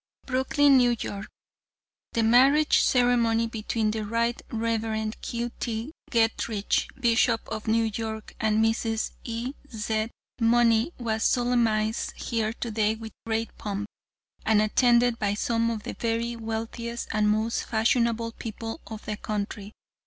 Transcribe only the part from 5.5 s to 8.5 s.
T. Getrich, Bishop of New York,